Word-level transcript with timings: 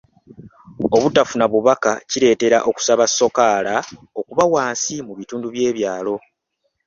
Obutafuna 0.95 1.45
bubaka 1.51 1.91
kireetera 2.09 2.57
okusaba 2.69 3.03
sokaala 3.17 3.75
okuba 4.19 4.43
wansi 4.53 4.95
mu 5.07 5.13
bitundu 5.19 5.47
by'ebyalo. 5.53 6.15